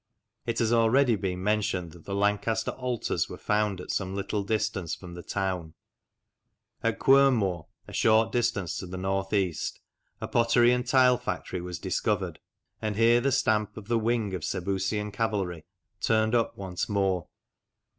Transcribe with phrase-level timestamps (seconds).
[0.47, 4.95] It has already been mentioned that the Lancaster altars were found at some little distance
[4.95, 5.75] from the town.
[6.81, 9.79] At Quernmore, a short distance to the north east,
[10.19, 12.39] a pottery and tile factory was discovered,
[12.81, 15.65] and here the stamp of the" wing" of Sebusian cavalry
[15.99, 17.27] turned up once more.